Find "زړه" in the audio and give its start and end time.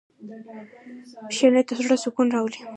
1.83-1.95